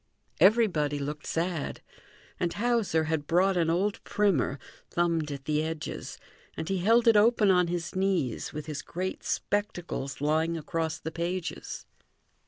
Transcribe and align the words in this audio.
Everybody 0.39 0.97
looked 0.97 1.27
sad; 1.27 1.83
and 2.39 2.53
Hauser 2.53 3.03
had 3.03 3.27
brought 3.27 3.55
an 3.55 3.69
old 3.69 4.03
primer, 4.03 4.57
thumbed 4.89 5.31
at 5.31 5.45
the 5.45 5.61
edges, 5.61 6.17
and 6.57 6.67
he 6.69 6.79
held 6.79 7.07
it 7.07 7.15
open 7.15 7.51
on 7.51 7.67
his 7.67 7.95
knees 7.95 8.51
with 8.51 8.65
his 8.65 8.81
great 8.81 9.21
spectacles 9.23 10.19
lying 10.19 10.57
across 10.57 10.97
the 10.97 11.11
pages. 11.11 11.85